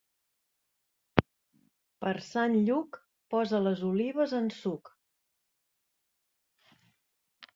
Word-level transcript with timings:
Per 2.05 2.13
Sant 2.27 2.55
Lluc, 2.69 2.97
posa 3.35 3.59
les 3.67 3.83
olives 3.91 4.33
en 4.39 4.49
suc. 4.63 4.91